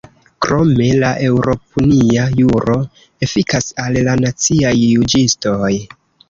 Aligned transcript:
Krome, 0.43 0.85
la 1.01 1.09
eŭropunia 1.27 2.23
juro 2.39 2.77
efikas 3.27 3.69
al 3.85 4.01
la 4.09 4.17
naciaj 4.23 4.73
juĝistoj. 4.81 5.71